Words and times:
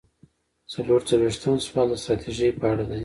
څلور 0.73 0.99
څلویښتم 1.09 1.55
سوال 1.65 1.87
د 1.91 1.93
ستراتیژۍ 2.03 2.49
په 2.59 2.65
اړه 2.71 2.83
دی. 2.89 2.99